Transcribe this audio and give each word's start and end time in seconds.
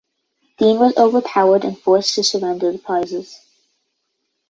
Deane 0.57 0.79
was 0.79 0.97
overpowered 0.97 1.63
and 1.63 1.77
forced 1.77 2.15
to 2.15 2.23
surrender 2.23 2.71
the 2.71 2.79
prizes. 2.79 3.39